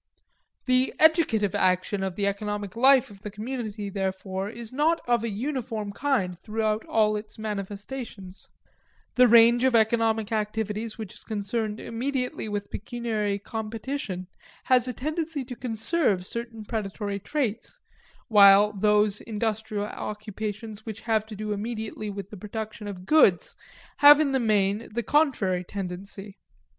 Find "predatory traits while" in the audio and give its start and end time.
16.65-18.73